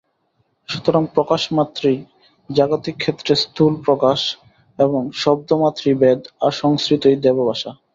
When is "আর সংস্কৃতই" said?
6.41-7.17